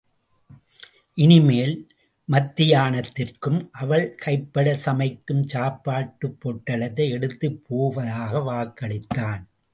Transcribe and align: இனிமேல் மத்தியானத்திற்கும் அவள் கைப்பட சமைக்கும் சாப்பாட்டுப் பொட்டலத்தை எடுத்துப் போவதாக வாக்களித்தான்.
இனிமேல் 1.13 1.87
மத்தியானத்திற்கும் 2.31 3.69
அவள் 3.71 4.15
கைப்பட 4.15 4.75
சமைக்கும் 4.75 5.47
சாப்பாட்டுப் 5.47 6.37
பொட்டலத்தை 6.43 7.09
எடுத்துப் 7.09 7.61
போவதாக 7.67 8.39
வாக்களித்தான். 8.39 9.43